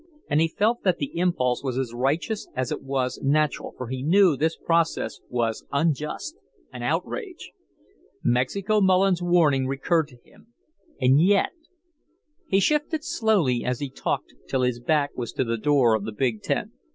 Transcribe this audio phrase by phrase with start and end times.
[0.27, 4.01] And he felt that the impulse was as righteous as it was natural, for he
[4.01, 6.37] knew this process was unjust,
[6.73, 7.51] an outrage.
[8.23, 10.47] Mexico Mullins's warning recurred to him.
[10.99, 11.51] And yet.
[12.47, 16.11] He shifted slowly as he talked till his back was to the door of the
[16.11, 16.71] big tent.